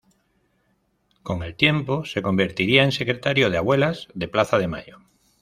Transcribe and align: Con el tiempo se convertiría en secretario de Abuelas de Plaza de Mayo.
Con 1.21 1.43
el 1.43 1.53
tiempo 1.53 2.05
se 2.05 2.23
convertiría 2.23 2.83
en 2.83 2.91
secretario 2.91 3.51
de 3.51 3.59
Abuelas 3.59 4.07
de 4.15 4.27
Plaza 4.27 4.57
de 4.57 4.67
Mayo. 4.67 4.97